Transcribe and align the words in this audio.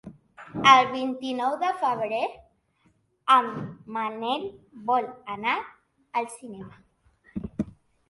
El 0.69 0.87
vint-i-nou 0.93 1.57
de 1.63 1.69
febrer 1.81 2.23
en 3.37 3.53
Manel 4.01 4.49
vol 4.91 5.09
anar 5.37 5.57
al 5.63 6.35
cinema. 6.37 7.65